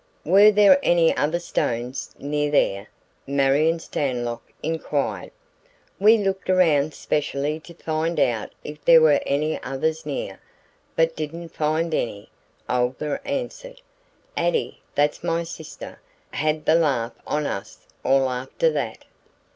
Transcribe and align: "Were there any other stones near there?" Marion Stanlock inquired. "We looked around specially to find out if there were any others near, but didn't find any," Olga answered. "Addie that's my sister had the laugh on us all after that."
"Were 0.25 0.49
there 0.49 0.79
any 0.81 1.15
other 1.15 1.37
stones 1.37 2.15
near 2.17 2.49
there?" 2.49 2.87
Marion 3.27 3.77
Stanlock 3.77 4.41
inquired. 4.63 5.29
"We 5.99 6.17
looked 6.17 6.49
around 6.49 6.95
specially 6.95 7.59
to 7.59 7.75
find 7.75 8.19
out 8.19 8.51
if 8.63 8.83
there 8.83 8.99
were 8.99 9.21
any 9.27 9.61
others 9.61 10.03
near, 10.03 10.41
but 10.95 11.15
didn't 11.15 11.49
find 11.49 11.93
any," 11.93 12.31
Olga 12.67 13.21
answered. 13.25 13.79
"Addie 14.35 14.81
that's 14.95 15.23
my 15.23 15.43
sister 15.43 15.99
had 16.31 16.65
the 16.65 16.73
laugh 16.73 17.13
on 17.27 17.45
us 17.45 17.85
all 18.03 18.27
after 18.27 18.71
that." 18.71 19.05